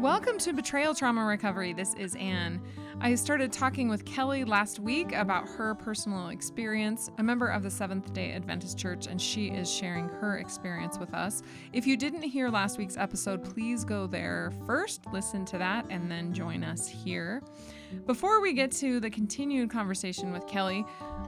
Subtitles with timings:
[0.00, 1.74] Welcome to Betrayal Trauma Recovery.
[1.74, 2.62] This is Anne.
[3.02, 7.70] I started talking with Kelly last week about her personal experience, a member of the
[7.70, 11.42] Seventh day Adventist Church, and she is sharing her experience with us.
[11.74, 16.10] If you didn't hear last week's episode, please go there first, listen to that, and
[16.10, 17.42] then join us here.
[18.06, 20.82] Before we get to the continued conversation with Kelly,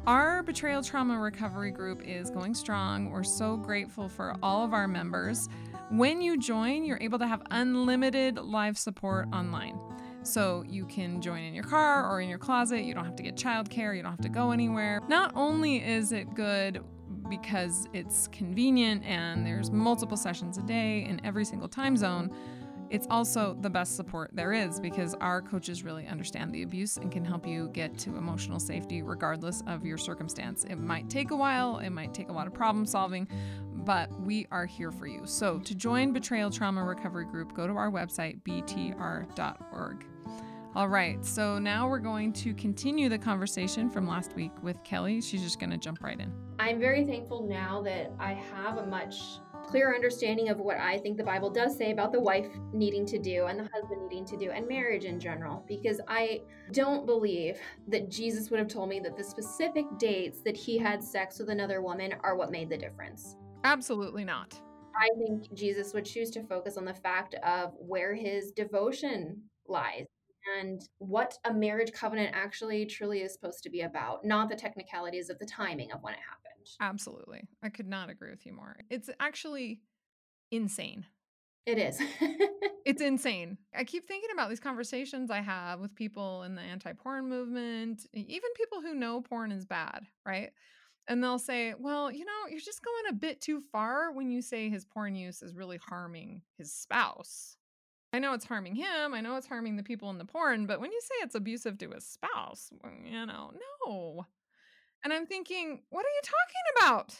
[0.06, 3.10] our Betrayal Trauma Recovery group is going strong.
[3.10, 5.50] We're so grateful for all of our members.
[5.92, 9.78] When you join, you're able to have unlimited live support online.
[10.22, 12.84] So you can join in your car or in your closet.
[12.84, 13.94] You don't have to get childcare.
[13.94, 15.02] You don't have to go anywhere.
[15.06, 16.82] Not only is it good
[17.28, 22.34] because it's convenient and there's multiple sessions a day in every single time zone,
[22.88, 27.10] it's also the best support there is because our coaches really understand the abuse and
[27.10, 30.64] can help you get to emotional safety regardless of your circumstance.
[30.64, 33.28] It might take a while, it might take a lot of problem solving,
[33.84, 35.22] but we are here for you.
[35.24, 40.06] So, to join Betrayal Trauma Recovery Group, go to our website, btr.org.
[40.74, 45.20] All right, so now we're going to continue the conversation from last week with Kelly.
[45.20, 46.32] She's just going to jump right in.
[46.58, 51.16] I'm very thankful now that I have a much clearer understanding of what I think
[51.16, 54.36] the Bible does say about the wife needing to do and the husband needing to
[54.36, 56.40] do and marriage in general because I
[56.72, 61.02] don't believe that Jesus would have told me that the specific dates that he had
[61.02, 63.36] sex with another woman are what made the difference.
[63.64, 64.60] Absolutely not.
[64.96, 70.06] I think Jesus would choose to focus on the fact of where his devotion lies
[70.58, 75.30] and what a marriage covenant actually truly is supposed to be about, not the technicalities
[75.30, 76.66] of the timing of when it happened.
[76.80, 77.48] Absolutely.
[77.62, 78.76] I could not agree with you more.
[78.90, 79.80] It's actually
[80.50, 81.06] insane.
[81.64, 82.00] It is.
[82.84, 83.58] it's insane.
[83.74, 88.04] I keep thinking about these conversations I have with people in the anti porn movement,
[88.12, 90.50] even people who know porn is bad, right?
[91.08, 94.40] And they'll say, well, you know, you're just going a bit too far when you
[94.40, 97.56] say his porn use is really harming his spouse.
[98.12, 99.14] I know it's harming him.
[99.14, 101.78] I know it's harming the people in the porn, but when you say it's abusive
[101.78, 102.70] to his spouse,
[103.04, 103.52] you know,
[103.86, 104.26] no.
[105.02, 107.16] And I'm thinking, what are you talking about?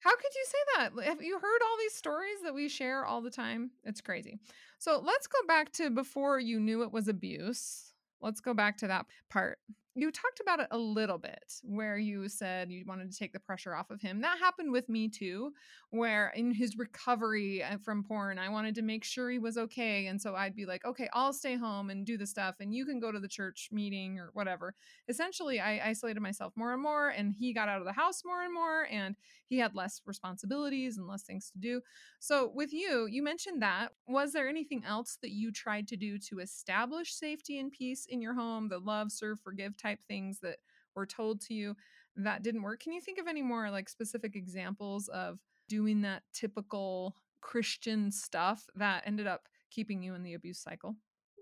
[0.00, 1.04] How could you say that?
[1.06, 3.72] Have you heard all these stories that we share all the time?
[3.82, 4.38] It's crazy.
[4.78, 7.92] So let's go back to before you knew it was abuse.
[8.20, 9.58] Let's go back to that part
[9.98, 13.40] you talked about it a little bit where you said you wanted to take the
[13.40, 14.20] pressure off of him.
[14.20, 15.52] That happened with me too,
[15.90, 20.06] where in his recovery uh, from porn, I wanted to make sure he was okay.
[20.06, 22.86] And so I'd be like, okay, I'll stay home and do the stuff, and you
[22.86, 24.74] can go to the church meeting or whatever.
[25.08, 28.42] Essentially, I isolated myself more and more, and he got out of the house more
[28.42, 29.16] and more, and
[29.48, 31.80] he had less responsibilities and less things to do.
[32.20, 33.88] So, with you, you mentioned that.
[34.06, 38.20] Was there anything else that you tried to do to establish safety and peace in
[38.20, 39.87] your home, the love, serve, forgive type?
[39.88, 40.56] Type things that
[40.94, 41.74] were told to you
[42.16, 42.80] that didn't work.
[42.80, 45.38] Can you think of any more like specific examples of
[45.68, 50.96] doing that typical Christian stuff that ended up keeping you in the abuse cycle?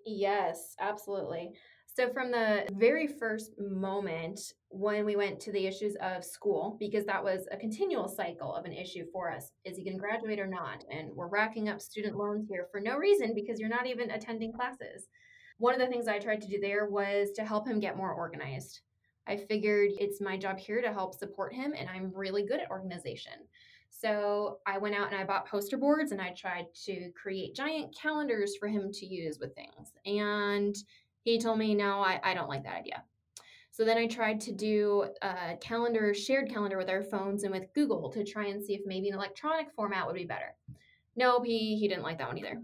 [0.04, 1.50] Yes, absolutely.
[1.86, 7.06] So, from the very first moment when we went to the issues of school, because
[7.06, 10.38] that was a continual cycle of an issue for us is he going to graduate
[10.38, 10.84] or not?
[10.92, 14.52] And we're racking up student loans here for no reason because you're not even attending
[14.52, 15.08] classes
[15.58, 18.12] one of the things I tried to do there was to help him get more
[18.12, 18.80] organized.
[19.26, 22.70] I figured it's my job here to help support him, and I'm really good at
[22.70, 23.32] organization.
[23.90, 27.96] So I went out and I bought poster boards and I tried to create giant
[27.96, 29.92] calendars for him to use with things.
[30.04, 30.76] And
[31.22, 33.02] he told me, no, I, I don't like that idea.
[33.70, 37.72] So then I tried to do a calendar, shared calendar with our phones and with
[37.74, 40.54] Google to try and see if maybe an electronic format would be better.
[41.14, 42.62] Nope, he, he didn't like that one either.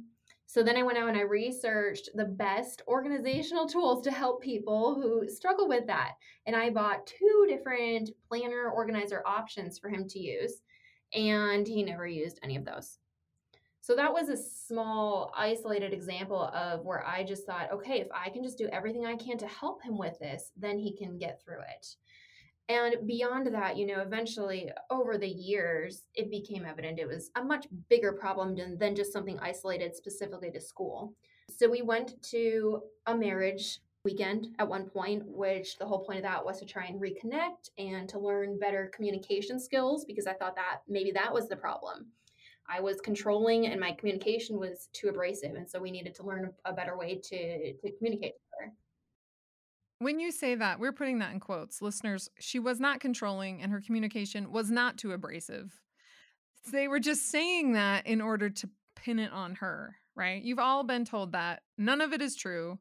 [0.53, 4.95] So then I went out and I researched the best organizational tools to help people
[4.95, 6.17] who struggle with that.
[6.45, 10.61] And I bought two different planner organizer options for him to use,
[11.15, 12.99] and he never used any of those.
[13.81, 18.29] So that was a small, isolated example of where I just thought, okay, if I
[18.29, 21.41] can just do everything I can to help him with this, then he can get
[21.43, 21.87] through it.
[22.69, 27.45] And beyond that, you know, eventually over the years, it became evident it was a
[27.45, 31.13] much bigger problem than, than just something isolated specifically to school.
[31.51, 36.25] So we went to a marriage weekend at one point, which the whole point of
[36.25, 40.57] that was to try and reconnect and to learn better communication skills because I thought
[40.57, 42.07] that maybe that was the problem.
[42.69, 45.55] I was controlling and my communication was too abrasive.
[45.55, 48.73] And so we needed to learn a better way to, to communicate better.
[50.03, 51.81] When you say that, we're putting that in quotes.
[51.81, 55.79] Listeners, she was not controlling and her communication was not too abrasive.
[56.73, 60.43] They were just saying that in order to pin it on her, right?
[60.43, 61.63] You've all been told that.
[61.79, 62.81] None of it is true.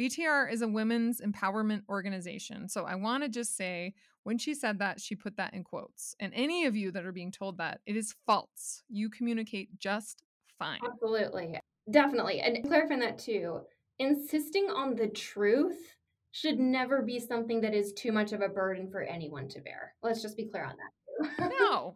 [0.00, 2.68] BTR is a women's empowerment organization.
[2.68, 6.16] So I want to just say when she said that, she put that in quotes.
[6.18, 8.82] And any of you that are being told that, it is false.
[8.88, 10.22] You communicate just
[10.58, 10.80] fine.
[10.84, 11.60] Absolutely.
[11.90, 12.40] Definitely.
[12.40, 13.60] And clarifying that too,
[13.98, 15.94] insisting on the truth
[16.34, 19.94] should never be something that is too much of a burden for anyone to bear.
[20.02, 21.52] Let's just be clear on that.
[21.60, 21.94] no.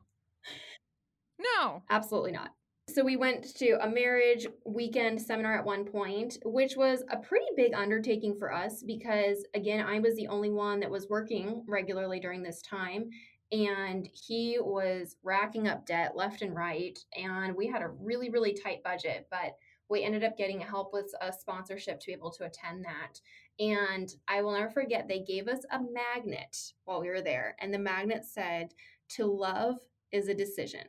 [1.40, 1.82] No.
[1.90, 2.50] Absolutely not.
[2.88, 7.46] So we went to a marriage weekend seminar at one point, which was a pretty
[7.56, 12.20] big undertaking for us because again, I was the only one that was working regularly
[12.20, 13.10] during this time
[13.50, 18.52] and he was racking up debt left and right and we had a really really
[18.52, 19.56] tight budget, but
[19.88, 23.20] we ended up getting help with a sponsorship to be able to attend that.
[23.58, 27.56] And I will never forget, they gave us a magnet while we were there.
[27.60, 28.74] And the magnet said,
[29.10, 29.76] To love
[30.12, 30.82] is a decision.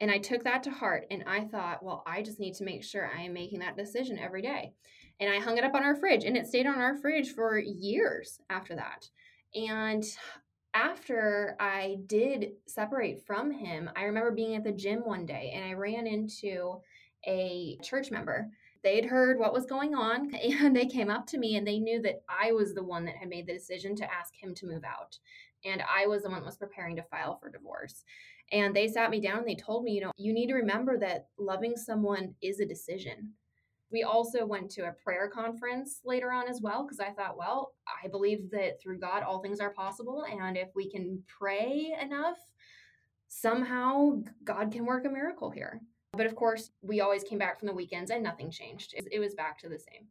[0.00, 2.84] And I took that to heart and I thought, well, I just need to make
[2.84, 4.74] sure I am making that decision every day.
[5.20, 7.58] And I hung it up on our fridge and it stayed on our fridge for
[7.58, 9.08] years after that.
[9.54, 10.04] And
[10.74, 15.64] after I did separate from him, I remember being at the gym one day and
[15.64, 16.82] I ran into
[17.26, 18.48] a church member.
[18.82, 22.00] They'd heard what was going on and they came up to me and they knew
[22.02, 24.84] that I was the one that had made the decision to ask him to move
[24.84, 25.18] out.
[25.64, 28.04] And I was the one that was preparing to file for divorce.
[28.52, 30.96] And they sat me down and they told me, you know, you need to remember
[30.98, 33.32] that loving someone is a decision.
[33.90, 37.72] We also went to a prayer conference later on as well because I thought, well,
[38.04, 40.24] I believe that through God all things are possible.
[40.30, 42.38] And if we can pray enough,
[43.28, 45.80] somehow God can work a miracle here.
[46.16, 48.94] But of course, we always came back from the weekends and nothing changed.
[48.94, 50.06] It was back to the same.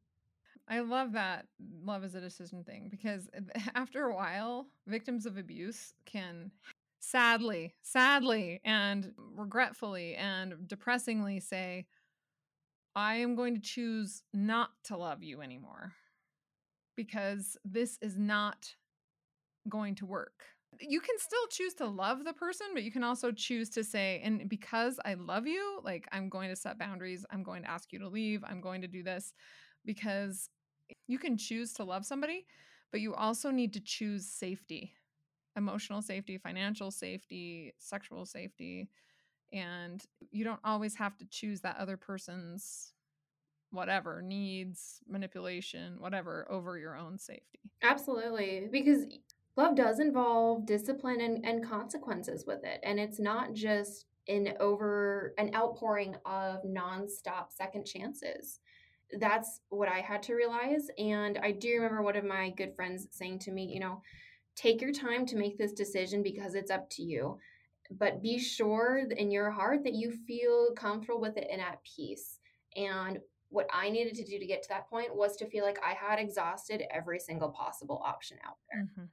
[0.67, 1.45] I love that
[1.83, 3.29] love is a decision thing because
[3.75, 6.51] after a while, victims of abuse can
[6.99, 11.85] sadly, sadly, and regretfully and depressingly say,
[12.95, 15.93] I am going to choose not to love you anymore
[16.95, 18.75] because this is not
[19.67, 20.43] going to work.
[20.79, 24.21] You can still choose to love the person, but you can also choose to say,
[24.23, 27.91] and because I love you, like I'm going to set boundaries, I'm going to ask
[27.91, 29.33] you to leave, I'm going to do this
[29.85, 30.49] because
[31.07, 32.45] you can choose to love somebody,
[32.91, 34.93] but you also need to choose safety
[35.55, 38.89] emotional safety, financial safety, sexual safety.
[39.53, 42.93] And you don't always have to choose that other person's
[43.71, 47.59] whatever needs, manipulation, whatever over your own safety.
[47.83, 48.67] Absolutely.
[48.71, 49.05] Because
[49.57, 52.79] love does involve discipline and, and consequences with it.
[52.83, 58.59] And it's not just an over an outpouring of nonstop second chances.
[59.19, 60.89] That's what I had to realize.
[60.97, 64.01] And I do remember one of my good friends saying to me, you know,
[64.55, 67.37] take your time to make this decision because it's up to you.
[67.91, 72.39] But be sure in your heart that you feel comfortable with it and at peace.
[72.75, 73.19] And
[73.49, 75.93] what I needed to do to get to that point was to feel like I
[75.93, 78.83] had exhausted every single possible option out there.
[78.83, 79.05] Mm-hmm.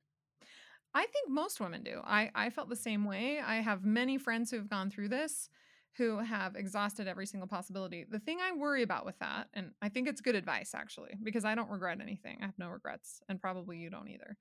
[0.95, 2.01] I think most women do.
[2.05, 3.41] I, I felt the same way.
[3.41, 5.49] I have many friends who have gone through this
[5.97, 8.07] who have exhausted every single possibility.
[8.09, 11.45] The thing I worry about with that, and I think it's good advice actually, because
[11.45, 12.39] I don't regret anything.
[12.41, 14.37] I have no regrets, and probably you don't either.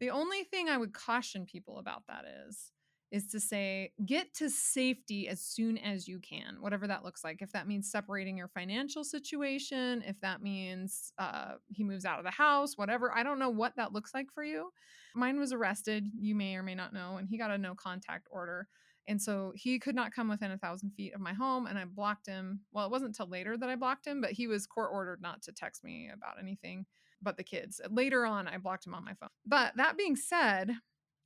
[0.00, 2.72] The only thing I would caution people about that is
[3.10, 7.40] is to say get to safety as soon as you can whatever that looks like
[7.40, 12.24] if that means separating your financial situation if that means uh, he moves out of
[12.24, 14.70] the house whatever i don't know what that looks like for you
[15.14, 18.26] mine was arrested you may or may not know and he got a no contact
[18.30, 18.68] order
[19.06, 21.84] and so he could not come within a thousand feet of my home and i
[21.84, 24.90] blocked him well it wasn't until later that i blocked him but he was court
[24.92, 26.84] ordered not to text me about anything
[27.22, 27.80] but the kids.
[27.90, 29.30] Later on, I blocked him on my phone.
[29.46, 30.72] But that being said,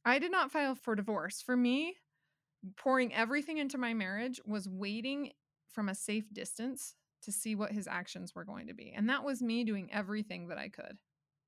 [0.05, 1.43] I did not file for divorce.
[1.43, 1.97] For me,
[2.77, 5.33] pouring everything into my marriage was waiting
[5.69, 8.93] from a safe distance to see what his actions were going to be.
[8.95, 10.99] And that was me doing everything that I could,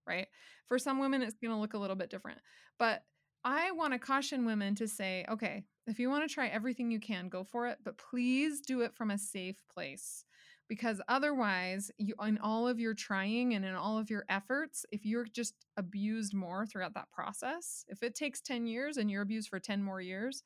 [0.07, 0.29] right?
[0.67, 2.39] For some women, it's going to look a little bit different.
[2.79, 3.03] But
[3.45, 7.01] I want to caution women to say, okay, if you want to try everything you
[7.01, 10.25] can, go for it, but please do it from a safe place
[10.75, 15.07] because otherwise you in all of your trying and in all of your efforts if
[15.07, 19.49] you're just abused more throughout that process if it takes 10 years and you're abused
[19.49, 20.43] for 10 more years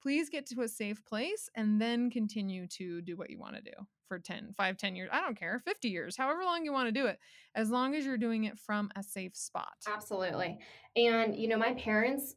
[0.00, 3.62] please get to a safe place and then continue to do what you want to
[3.62, 3.72] do
[4.06, 6.92] for 10 5 10 years i don't care 50 years however long you want to
[6.92, 7.18] do it
[7.56, 9.74] as long as you're doing it from a safe spot.
[9.86, 10.58] Absolutely.
[10.96, 12.34] And you know my parents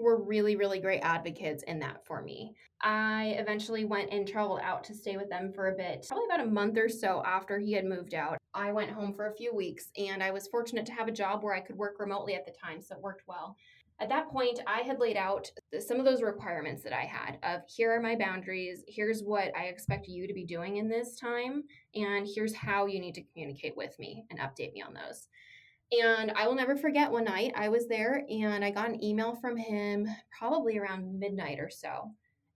[0.00, 2.54] were really, really great advocates in that for me.
[2.82, 6.46] I eventually went and traveled out to stay with them for a bit, probably about
[6.46, 8.38] a month or so after he had moved out.
[8.54, 11.42] I went home for a few weeks and I was fortunate to have a job
[11.42, 13.56] where I could work remotely at the time, so it worked well.
[14.00, 17.60] At that point, I had laid out some of those requirements that I had of
[17.68, 21.64] here are my boundaries, here's what I expect you to be doing in this time,
[21.94, 25.28] and here's how you need to communicate with me and update me on those.
[25.92, 29.34] And I will never forget one night I was there and I got an email
[29.34, 30.06] from him
[30.38, 32.12] probably around midnight or so.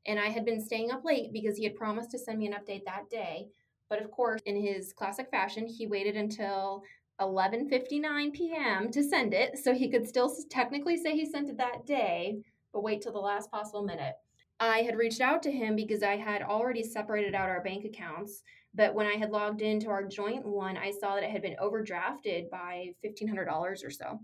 [0.06, 2.52] And I had been staying up late because he had promised to send me an
[2.52, 3.48] update that day.
[3.88, 6.84] But of course, in his classic fashion, he waited until
[7.20, 8.90] 11:59 p.m.
[8.90, 12.82] to send it so he could still technically say he sent it that day, but
[12.82, 14.14] wait till the last possible minute.
[14.60, 18.42] I had reached out to him because I had already separated out our bank accounts,
[18.74, 21.56] but when I had logged into our joint one, I saw that it had been
[21.62, 24.20] overdrafted by $1500 or so.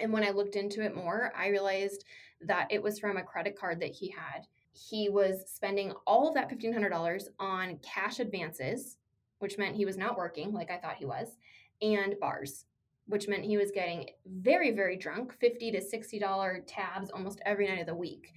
[0.00, 2.04] And when I looked into it more, I realized
[2.42, 4.46] that it was from a credit card that he had.
[4.72, 8.98] He was spending all of that $1,500 on cash advances,
[9.38, 11.36] which meant he was not working like I thought he was,
[11.80, 12.66] and bars,
[13.06, 17.80] which meant he was getting very, very drunk, 50 to $60 tabs almost every night
[17.80, 18.32] of the week.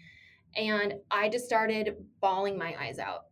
[0.55, 3.25] And I just started bawling my eyes out.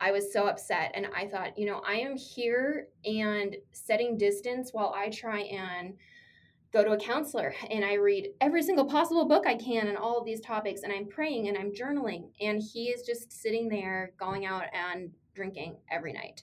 [0.00, 0.92] I was so upset.
[0.94, 5.94] And I thought, you know, I am here and setting distance while I try and
[6.72, 10.18] go to a counselor and I read every single possible book I can on all
[10.18, 14.12] of these topics and I'm praying and I'm journaling and he is just sitting there
[14.18, 16.42] going out and drinking every night.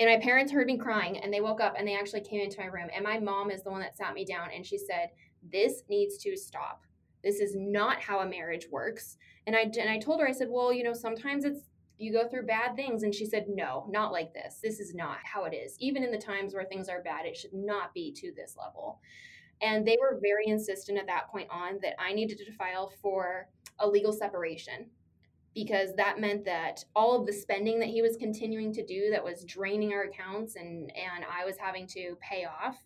[0.00, 2.60] And my parents heard me crying and they woke up and they actually came into
[2.60, 5.10] my room and my mom is the one that sat me down and she said,
[5.42, 6.84] "This needs to stop.
[7.22, 10.48] This is not how a marriage works." And I and I told her I said,
[10.50, 14.12] "Well, you know, sometimes it's you go through bad things." And she said, "No, not
[14.12, 14.60] like this.
[14.62, 15.76] This is not how it is.
[15.78, 19.00] Even in the times where things are bad, it should not be to this level."
[19.60, 23.48] And they were very insistent at that point on that I needed to file for
[23.78, 24.90] a legal separation
[25.54, 29.24] because that meant that all of the spending that he was continuing to do that
[29.24, 32.76] was draining our accounts and and I was having to pay off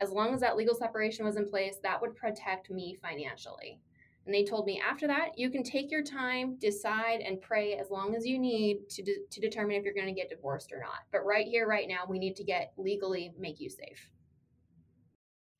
[0.00, 3.80] as long as that legal separation was in place that would protect me financially
[4.26, 7.90] and they told me after that you can take your time decide and pray as
[7.90, 10.80] long as you need to, de- to determine if you're going to get divorced or
[10.80, 14.10] not but right here right now we need to get legally make you safe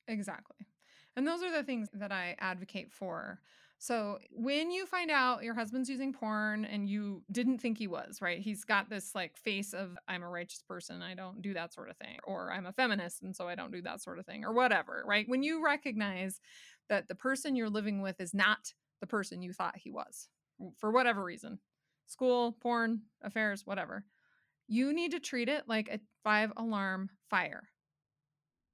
[0.08, 0.66] Exactly.
[1.16, 3.40] And those are the things that I advocate for.
[3.78, 8.22] So when you find out your husband's using porn and you didn't think he was,
[8.22, 8.40] right?
[8.40, 11.90] He's got this like face of I'm a righteous person, I don't do that sort
[11.90, 14.46] of thing, or I'm a feminist and so I don't do that sort of thing,
[14.46, 15.28] or whatever, right?
[15.28, 16.40] When you recognize
[16.88, 20.28] that the person you're living with is not the person you thought he was
[20.78, 21.58] for whatever reason
[22.06, 24.04] school, porn, affairs, whatever
[24.68, 27.68] you need to treat it like a five alarm fire.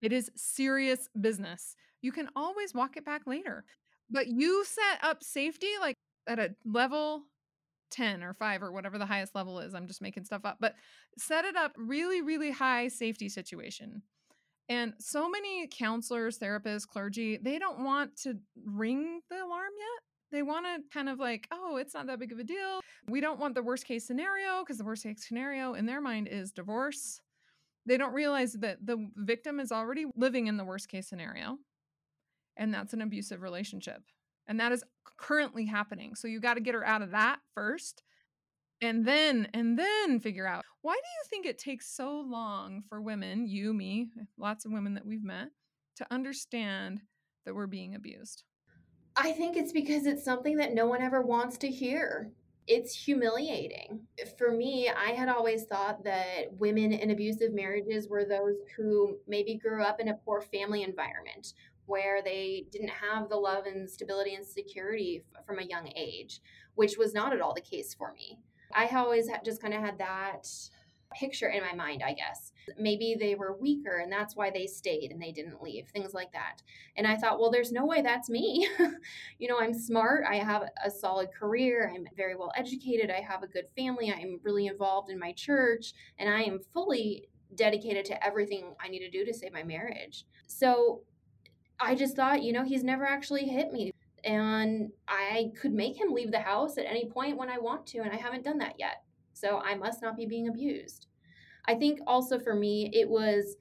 [0.00, 1.76] It is serious business.
[2.00, 3.64] You can always walk it back later.
[4.10, 5.94] But you set up safety like
[6.26, 7.22] at a level
[7.90, 9.74] 10 or 5 or whatever the highest level is.
[9.74, 10.56] I'm just making stuff up.
[10.60, 10.74] But
[11.18, 14.02] set it up really really high safety situation.
[14.68, 20.02] And so many counselors, therapists, clergy, they don't want to ring the alarm yet.
[20.30, 22.80] They want to kind of like, oh, it's not that big of a deal.
[23.08, 26.28] We don't want the worst case scenario because the worst case scenario in their mind
[26.28, 27.20] is divorce
[27.86, 31.58] they don't realize that the victim is already living in the worst case scenario,
[32.56, 34.02] and that's an abusive relationship.
[34.46, 34.84] And that is
[35.18, 36.14] currently happening.
[36.14, 38.02] So you got to get her out of that first
[38.82, 43.00] and then and then figure out why do you think it takes so long for
[43.00, 45.48] women you me eh, lots of women that we've met
[45.96, 47.00] to understand
[47.46, 48.42] that we're being abused
[49.16, 52.30] i think it's because it's something that no one ever wants to hear
[52.68, 54.00] it's humiliating.
[54.18, 59.18] Eh, for me, I had always thought that women in abusive marriages were those who
[59.26, 61.54] maybe grew up in a poor family environment
[61.86, 66.40] where they didn't have the love and stability and security from a young age,
[66.76, 68.38] which was not at all the case for me.
[68.74, 70.48] I always just kind of had that
[71.14, 72.52] picture in my mind, I guess.
[72.78, 76.32] Maybe they were weaker and that's why they stayed and they didn't leave, things like
[76.32, 76.62] that.
[76.96, 78.68] And I thought, well, there's no way that's me.
[79.38, 83.42] you know, I'm smart, I have a solid career, I'm very well educated, I have
[83.42, 88.24] a good family, I'm really involved in my church, and I am fully dedicated to
[88.24, 90.24] everything I need to do to save my marriage.
[90.46, 91.02] So
[91.78, 93.92] I just thought, you know, he's never actually hit me.
[94.24, 97.98] And I could make him leave the house at any point when I want to,
[97.98, 99.02] and I haven't done that yet
[99.32, 101.08] so I must not be being abused.
[101.66, 103.56] I think also for me, it was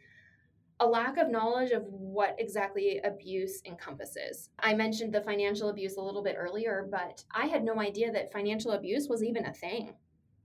[0.80, 4.50] a lack of knowledge of what exactly abuse encompasses.
[4.60, 8.32] I mentioned the financial abuse a little bit earlier, but I had no idea that
[8.32, 9.94] financial abuse was even a thing.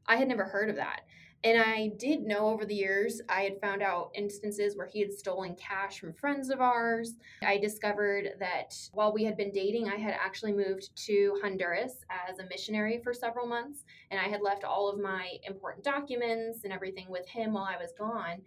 [0.06, 1.00] I had never heard of that.
[1.44, 5.12] And I did know over the years, I had found out instances where he had
[5.12, 7.14] stolen cash from friends of ours.
[7.42, 12.38] I discovered that while we had been dating, I had actually moved to Honduras as
[12.38, 13.84] a missionary for several months.
[14.10, 17.76] And I had left all of my important documents and everything with him while I
[17.76, 18.42] was gone.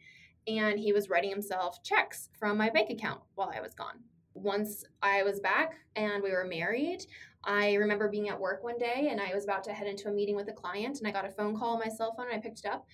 [0.47, 3.99] And he was writing himself checks from my bank account while I was gone
[4.33, 7.05] once I was back and we were married,
[7.43, 10.11] I remember being at work one day and I was about to head into a
[10.11, 12.35] meeting with a client and I got a phone call on my cell phone and
[12.35, 12.85] I picked it up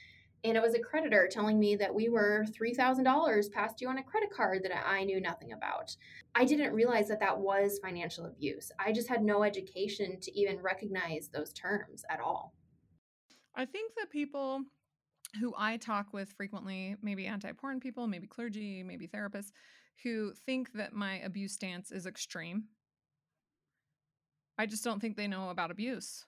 [0.46, 4.04] and it was a creditor telling me that we were $3,000 past due on a
[4.04, 5.96] credit card that I knew nothing about.
[6.36, 8.72] I didn't realize that that was financial abuse.
[8.78, 12.54] I just had no education to even recognize those terms at all.
[13.56, 14.62] I think that people
[15.40, 19.52] who I talk with frequently, maybe anti porn people, maybe clergy, maybe therapists,
[20.04, 22.66] who think that my abuse stance is extreme.
[24.58, 26.26] I just don't think they know about abuse.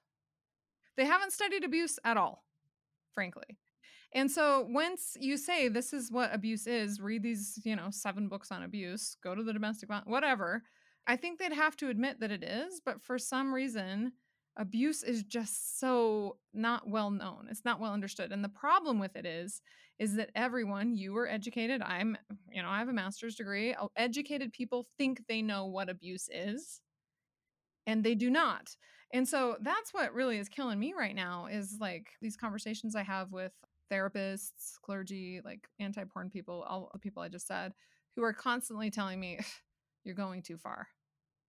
[0.98, 2.44] They haven't studied abuse at all,
[3.14, 3.58] frankly.
[4.14, 8.28] And so once you say this is what abuse is, read these, you know, seven
[8.28, 10.64] books on abuse, go to the domestic violence, whatever,
[11.06, 14.14] I think they'd have to admit that it is, but for some reason,
[14.58, 17.48] abuse is just so not well known.
[17.50, 18.32] It's not well understood.
[18.32, 19.62] And the problem with it is
[20.00, 22.18] is that everyone, you were educated, I'm,
[22.52, 23.76] you know, I have a master's degree.
[23.96, 26.82] Educated people think they know what abuse is
[27.88, 28.76] and they do not.
[29.14, 33.04] And so that's what really is killing me right now is like these conversations I
[33.04, 33.54] have with
[33.92, 37.72] therapists, clergy, like anti porn people, all the people I just said,
[38.16, 39.40] who are constantly telling me,
[40.04, 40.90] you're going too far.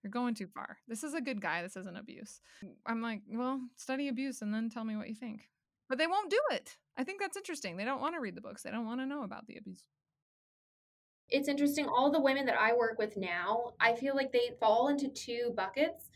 [0.03, 0.79] You're going too far.
[0.87, 1.61] This is a good guy.
[1.63, 2.41] This isn't abuse.
[2.87, 5.49] I'm like, well, study abuse and then tell me what you think.
[5.89, 6.77] But they won't do it.
[6.97, 7.77] I think that's interesting.
[7.77, 9.83] They don't want to read the books, they don't want to know about the abuse.
[11.31, 11.87] It's interesting.
[11.87, 15.53] All the women that I work with now, I feel like they fall into two
[15.57, 16.09] buckets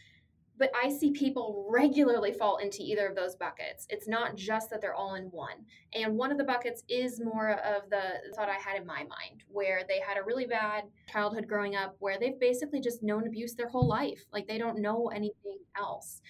[0.58, 3.86] but I see people regularly fall into either of those buckets.
[3.88, 5.64] It's not just that they're all in one.
[5.94, 9.44] And one of the buckets is more of the thought I had in my mind,
[9.48, 13.54] where they had a really bad childhood growing up, where they've basically just known abuse
[13.54, 14.24] their whole life.
[14.32, 16.20] Like they don't know anything else.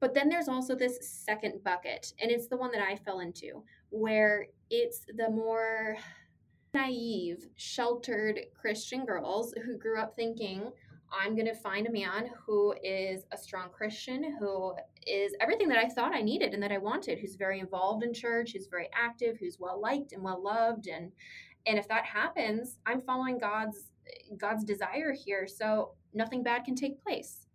[0.00, 3.62] But then there's also this second bucket, and it's the one that I fell into,
[3.90, 5.98] where it's the more
[6.72, 10.70] naive, sheltered Christian girls who grew up thinking,
[11.12, 14.74] I'm going to find a man who is a strong Christian, who
[15.06, 18.14] is everything that I thought I needed and that I wanted, who's very involved in
[18.14, 21.12] church, who's very active, who's well liked and well loved and
[21.66, 23.92] and if that happens, I'm following God's
[24.38, 27.46] God's desire here, so nothing bad can take place.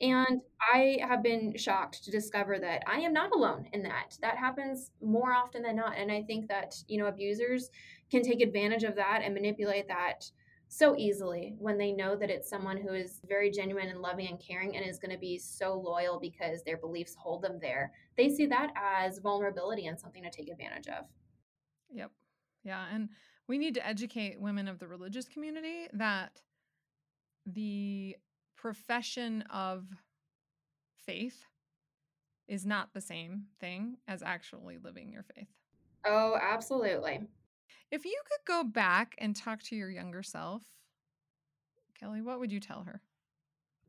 [0.00, 0.40] And
[0.72, 4.16] I have been shocked to discover that I am not alone in that.
[4.22, 5.96] That happens more often than not.
[5.96, 7.70] And I think that, you know, abusers
[8.10, 10.30] can take advantage of that and manipulate that
[10.76, 14.40] so easily when they know that it's someone who is very genuine and loving and
[14.40, 17.92] caring and is going to be so loyal because their beliefs hold them there.
[18.16, 21.04] They see that as vulnerability and something to take advantage of.
[21.92, 22.10] Yep.
[22.64, 22.86] Yeah.
[22.92, 23.10] And
[23.46, 26.40] we need to educate women of the religious community that
[27.46, 28.16] the
[28.56, 29.84] profession of
[31.06, 31.44] faith
[32.48, 35.48] is not the same thing as actually living your faith.
[36.04, 37.20] Oh, absolutely.
[37.94, 40.64] If you could go back and talk to your younger self,
[41.96, 43.00] Kelly, what would you tell her?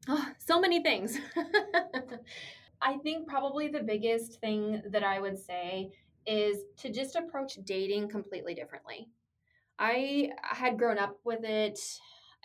[0.08, 1.18] Oh, so many things.
[2.84, 5.90] I think probably the biggest thing that I would say
[6.28, 9.10] is to just approach dating completely differently.
[9.80, 11.80] I had grown up with it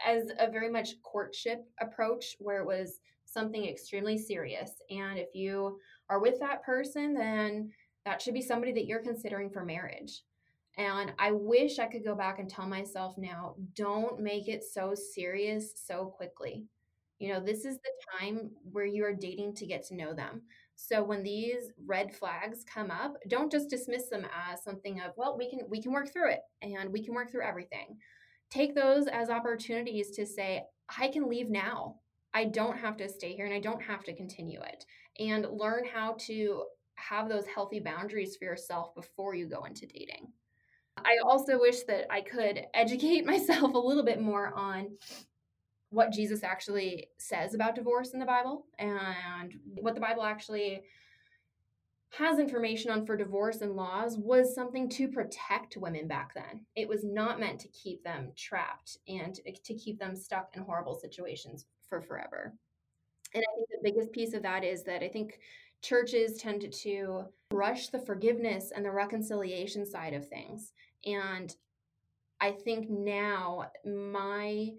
[0.06, 4.70] as a very much courtship approach where it was something extremely serious.
[4.88, 7.70] And if you are with that person, then
[8.06, 10.22] that should be somebody that you're considering for marriage.
[10.76, 14.94] And I wish I could go back and tell myself now don't make it so
[14.94, 16.64] serious so quickly.
[17.18, 20.42] You know, this is the time where you are dating to get to know them.
[20.76, 25.36] So when these red flags come up, don't just dismiss them as something of, well,
[25.36, 27.98] we can we can work through it and we can work through everything.
[28.50, 30.64] Take those as opportunities to say,
[30.98, 31.96] I can leave now.
[32.32, 34.86] I don't have to stay here and I don't have to continue it.
[35.18, 40.32] And learn how to have those healthy boundaries for yourself before you go into dating.
[41.04, 44.96] I also wish that I could educate myself a little bit more on
[45.90, 50.82] what Jesus actually says about divorce in the Bible and what the Bible actually
[52.12, 56.64] has information on for divorce and laws was something to protect women back then.
[56.74, 60.94] It was not meant to keep them trapped and to keep them stuck in horrible
[60.94, 62.52] situations for forever.
[63.32, 65.38] And I think the biggest piece of that is that I think
[65.82, 70.72] churches tend to rush the forgiveness and the reconciliation side of things.
[71.04, 71.54] And
[72.40, 74.70] I think now my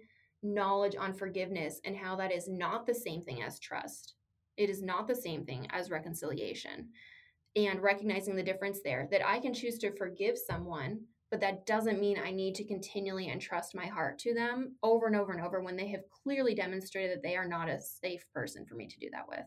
[0.42, 4.14] knowledge on forgiveness and how that is not the same thing as trust.
[4.56, 6.88] It is not the same thing as reconciliation.
[7.54, 12.00] And recognizing the difference there that I can choose to forgive someone, but that doesn't
[12.00, 15.60] mean I need to continually entrust my heart to them over and over and over
[15.60, 18.98] when they have clearly demonstrated that they are not a safe person for me to
[18.98, 19.46] do that with.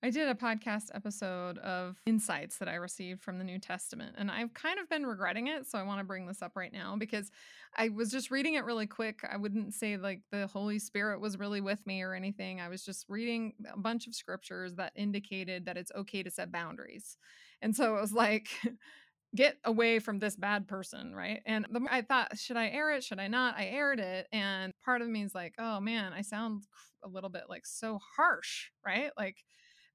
[0.00, 4.30] I did a podcast episode of insights that I received from the New Testament, and
[4.30, 5.66] I've kind of been regretting it.
[5.66, 7.32] So I want to bring this up right now because
[7.76, 9.20] I was just reading it really quick.
[9.28, 12.60] I wouldn't say like the Holy Spirit was really with me or anything.
[12.60, 16.52] I was just reading a bunch of scriptures that indicated that it's okay to set
[16.52, 17.16] boundaries.
[17.60, 18.48] And so it was like,
[19.34, 21.42] get away from this bad person, right?
[21.44, 23.02] And the, I thought, should I air it?
[23.02, 23.56] Should I not?
[23.58, 24.28] I aired it.
[24.32, 26.62] And part of me is like, oh man, I sound
[27.02, 29.10] a little bit like so harsh, right?
[29.18, 29.44] Like,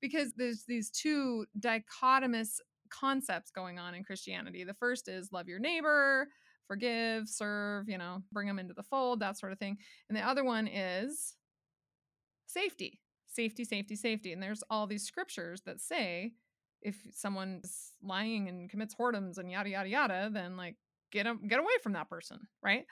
[0.04, 4.66] because there's these two dichotomous concepts going on in Christianity.
[4.66, 6.28] The first is love your neighbor,
[6.68, 9.78] forgive, serve, you know, bring them into the fold, that sort of thing.
[10.10, 11.36] And the other one is
[12.48, 14.34] safety, safety, safety, safety.
[14.34, 16.34] And there's all these scriptures that say
[16.82, 20.76] if someone's lying and commits whoredoms and yada yada yada, then like
[21.14, 22.84] get them get away from that person, right?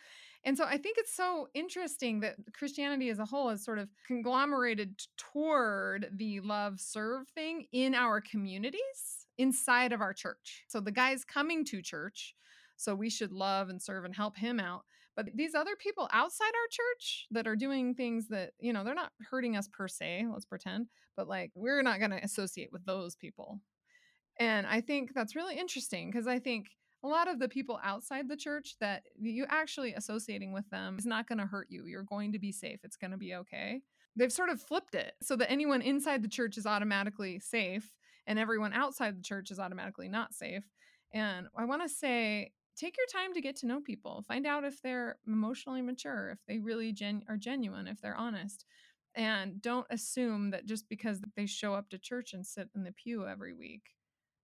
[0.43, 3.89] And so I think it's so interesting that Christianity as a whole is sort of
[4.07, 10.63] conglomerated toward the love serve thing in our communities inside of our church.
[10.67, 12.35] So the guy's coming to church,
[12.75, 14.81] so we should love and serve and help him out.
[15.15, 18.95] But these other people outside our church that are doing things that, you know, they're
[18.95, 22.85] not hurting us per se, let's pretend, but like we're not going to associate with
[22.85, 23.59] those people.
[24.39, 26.67] And I think that's really interesting because I think
[27.03, 31.05] a lot of the people outside the church that you actually associating with them is
[31.05, 31.85] not going to hurt you.
[31.85, 32.79] You're going to be safe.
[32.83, 33.81] It's going to be okay.
[34.15, 37.95] They've sort of flipped it so that anyone inside the church is automatically safe
[38.27, 40.63] and everyone outside the church is automatically not safe.
[41.13, 44.23] And I want to say take your time to get to know people.
[44.27, 48.65] Find out if they're emotionally mature, if they really gen- are genuine, if they're honest.
[49.15, 52.93] And don't assume that just because they show up to church and sit in the
[52.93, 53.81] pew every week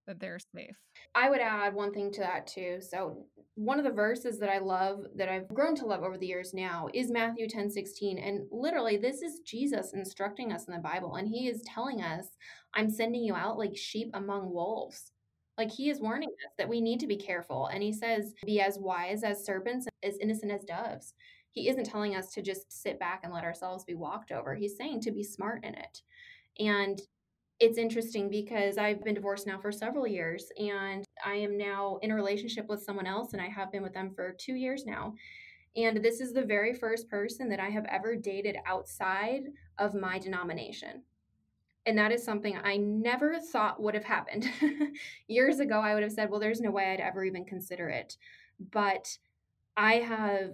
[0.07, 0.75] that they're safe.
[1.13, 2.79] I would add one thing to that too.
[2.81, 6.27] So one of the verses that I love that I've grown to love over the
[6.27, 8.17] years now is Matthew 10 16.
[8.17, 11.15] And literally this is Jesus instructing us in the Bible.
[11.15, 12.27] And he is telling us,
[12.73, 15.11] I'm sending you out like sheep among wolves.
[15.57, 17.67] Like he is warning us that we need to be careful.
[17.67, 21.13] And he says, be as wise as serpents, as innocent as doves.
[21.51, 24.53] He isn't telling us to just sit back and let ourselves be walked over.
[24.53, 26.01] He's saying to be smart in it.
[26.59, 27.01] And
[27.59, 32.11] it's interesting because I've been divorced now for several years and I am now in
[32.11, 35.15] a relationship with someone else and I have been with them for two years now.
[35.75, 39.43] And this is the very first person that I have ever dated outside
[39.79, 41.03] of my denomination.
[41.85, 44.49] And that is something I never thought would have happened.
[45.27, 48.17] Years ago, I would have said, well, there's no way I'd ever even consider it.
[48.71, 49.17] But
[49.77, 50.53] I have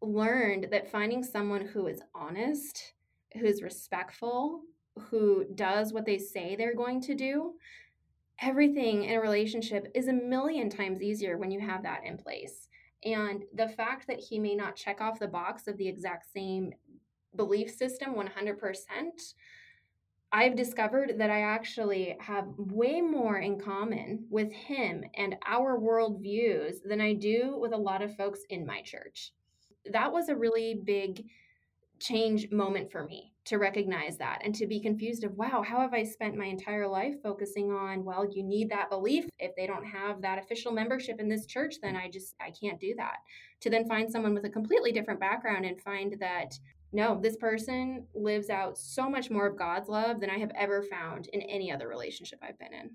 [0.00, 2.94] learned that finding someone who is honest,
[3.34, 4.62] who's respectful,
[4.98, 7.54] who does what they say they're going to do,
[8.40, 12.68] everything in a relationship is a million times easier when you have that in place.
[13.04, 16.72] And the fact that he may not check off the box of the exact same
[17.36, 18.56] belief system 100%,
[20.32, 26.78] I've discovered that I actually have way more in common with him and our worldviews
[26.84, 29.32] than I do with a lot of folks in my church.
[29.92, 31.24] That was a really big
[32.00, 35.92] change moment for me to recognize that and to be confused of wow how have
[35.92, 39.26] i spent my entire life focusing on well you need that belief.
[39.38, 42.80] If they don't have that official membership in this church then i just i can't
[42.80, 43.16] do that.
[43.60, 46.58] To then find someone with a completely different background and find that
[46.92, 50.82] no this person lives out so much more of god's love than i have ever
[50.82, 52.90] found in any other relationship i've been in.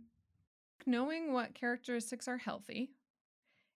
[0.85, 2.91] Knowing what characteristics are healthy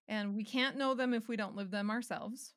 [0.07, 2.53] and we can't know them if we don't live them ourselves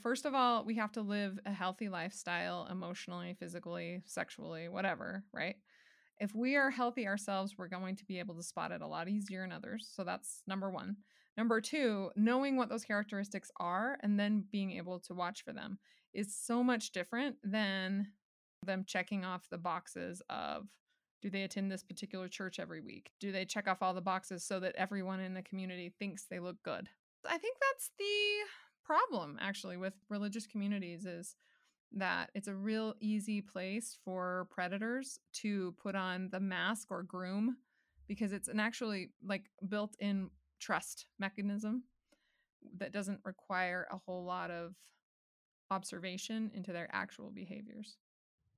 [0.00, 5.56] First of all, we have to live a healthy lifestyle emotionally, physically, sexually, whatever, right?
[6.20, 9.08] If we are healthy ourselves, we're going to be able to spot it a lot
[9.08, 9.90] easier in others.
[9.92, 10.96] So that's number one.
[11.36, 15.78] Number two, knowing what those characteristics are and then being able to watch for them
[16.12, 18.08] is so much different than
[18.64, 20.66] them checking off the boxes of
[21.22, 23.10] do they attend this particular church every week?
[23.20, 26.38] Do they check off all the boxes so that everyone in the community thinks they
[26.38, 26.88] look good?
[27.28, 28.04] I think that's the
[28.88, 31.36] problem actually with religious communities is
[31.92, 37.58] that it's a real easy place for predators to put on the mask or groom
[38.06, 41.82] because it's an actually like built in trust mechanism
[42.78, 44.74] that doesn't require a whole lot of
[45.70, 47.98] observation into their actual behaviors.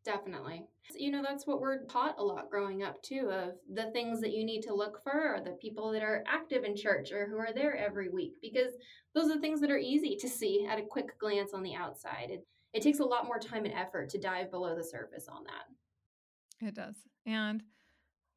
[0.04, 0.64] Definitely.
[0.94, 4.32] You know, that's what we're taught a lot growing up too of the things that
[4.32, 7.36] you need to look for are the people that are active in church or who
[7.36, 8.72] are there every week because
[9.14, 12.28] those are things that are easy to see at a quick glance on the outside.
[12.30, 15.44] It, it takes a lot more time and effort to dive below the surface on
[15.44, 16.66] that.
[16.66, 16.96] It does.
[17.26, 17.62] And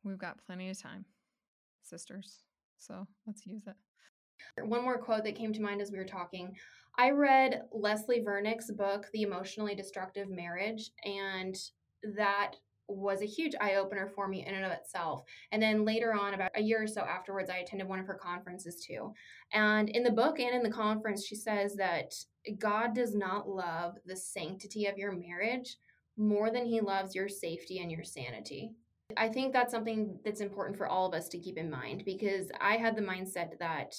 [0.04, 1.06] we've got plenty of time,
[1.82, 2.40] sisters.
[2.78, 3.76] So let's use it.
[4.62, 6.56] One more quote that came to mind as we were talking.
[6.98, 11.56] I read Leslie Vernick's book, The Emotionally Destructive Marriage, and
[12.16, 12.54] that
[12.88, 15.24] was a huge eye opener for me in and of itself.
[15.52, 18.20] And then later on, about a year or so afterwards, I attended one of her
[18.22, 19.14] conferences too.
[19.54, 22.14] And in the book and in the conference, she says that
[22.60, 25.78] God does not love the sanctity of your marriage
[26.16, 28.72] more than he loves your safety and your sanity.
[29.18, 32.52] I think that's something that's important for all of us to keep in mind because
[32.62, 33.96] I had the mindset that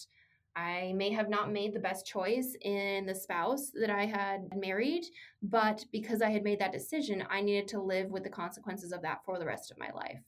[0.56, 5.04] I may have not made the best choice in the spouse that I had married,
[5.42, 9.02] but because I had made that decision, I needed to live with the consequences of
[9.02, 10.20] that for the rest of my life.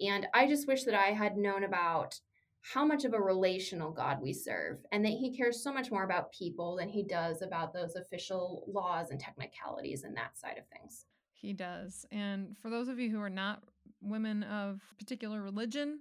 [0.00, 2.18] And I just wish that I had known about
[2.62, 6.04] how much of a relational God we serve, and that He cares so much more
[6.04, 10.64] about people than He does about those official laws and technicalities and that side of
[10.66, 11.06] things.
[11.32, 12.04] He does.
[12.10, 13.62] And for those of you who are not
[14.02, 16.00] women of particular religion,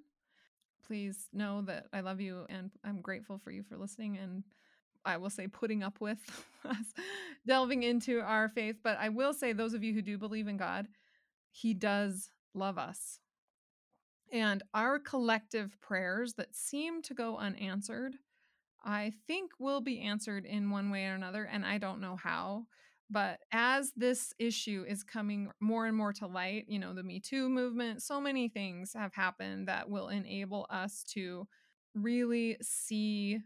[0.86, 4.44] please know that I love you and I'm grateful for you for listening and
[5.06, 6.20] I will say putting up with
[6.66, 6.94] us
[7.48, 8.78] delving into our faith.
[8.84, 10.88] But I will say, those of you who do believe in God,
[11.52, 13.20] He does love us.
[14.32, 18.16] And our collective prayers that seem to go unanswered,
[18.84, 21.44] I think will be answered in one way or another.
[21.52, 22.66] And I don't know how.
[23.10, 27.20] But as this issue is coming more and more to light, you know, the Me
[27.20, 31.48] Too movement, so many things have happened that will enable us to
[31.96, 33.40] really see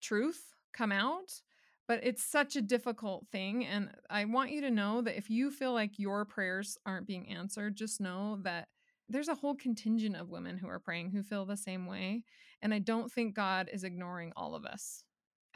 [0.00, 1.42] truth come out.
[1.88, 3.64] But it's such a difficult thing.
[3.64, 7.28] And I want you to know that if you feel like your prayers aren't being
[7.30, 8.68] answered, just know that
[9.08, 12.22] there's a whole contingent of women who are praying who feel the same way.
[12.60, 15.02] And I don't think God is ignoring all of us.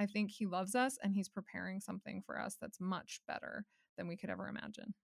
[0.02, 3.64] I think He loves us and He's preparing something for us that's much better
[3.96, 4.94] than we could ever imagine.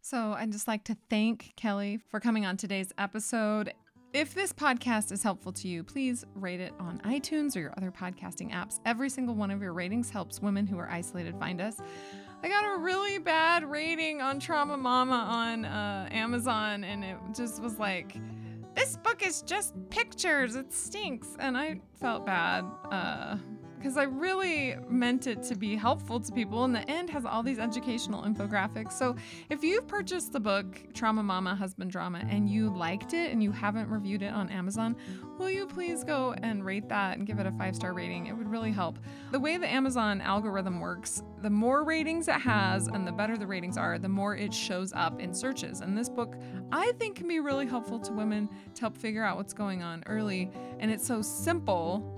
[0.00, 3.74] So I'd just like to thank Kelly for coming on today's episode.
[4.14, 7.90] If this podcast is helpful to you, please rate it on iTunes or your other
[7.90, 8.80] podcasting apps.
[8.86, 11.76] Every single one of your ratings helps women who are isolated find us.
[12.42, 17.60] I got a really bad rating on Trauma Mama on uh, Amazon, and it just
[17.60, 18.16] was like,
[18.74, 20.54] this book is just pictures.
[20.54, 21.36] It stinks.
[21.38, 22.64] And I felt bad.
[22.90, 23.36] Uh,
[23.78, 26.64] because I really meant it to be helpful to people.
[26.64, 28.92] And the end has all these educational infographics.
[28.92, 29.16] So
[29.48, 33.52] if you've purchased the book Trauma Mama Husband Drama and you liked it and you
[33.52, 34.96] haven't reviewed it on Amazon,
[35.38, 38.26] will you please go and rate that and give it a five star rating?
[38.26, 38.98] It would really help.
[39.30, 43.46] The way the Amazon algorithm works, the more ratings it has and the better the
[43.46, 45.80] ratings are, the more it shows up in searches.
[45.80, 46.36] And this book,
[46.72, 50.02] I think, can be really helpful to women to help figure out what's going on
[50.06, 50.50] early.
[50.80, 52.17] And it's so simple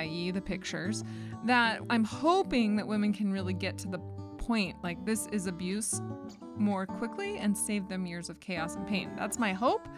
[0.00, 1.04] i.e., the pictures,
[1.44, 3.98] that I'm hoping that women can really get to the
[4.44, 6.02] point like this is abuse
[6.56, 9.10] more quickly and save them years of chaos and pain.
[9.16, 9.88] That's my hope.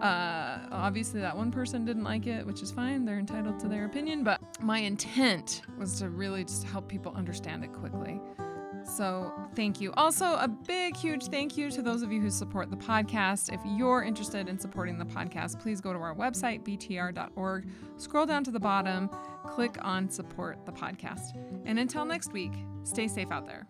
[0.00, 3.04] Uh, obviously, that one person didn't like it, which is fine.
[3.04, 4.24] They're entitled to their opinion.
[4.24, 8.20] But my intent was to really just help people understand it quickly.
[8.84, 9.92] So, thank you.
[9.96, 13.52] Also, a big, huge thank you to those of you who support the podcast.
[13.52, 18.44] If you're interested in supporting the podcast, please go to our website, btr.org, scroll down
[18.44, 19.08] to the bottom,
[19.44, 21.36] click on support the podcast.
[21.64, 22.52] And until next week,
[22.82, 23.66] stay safe out there.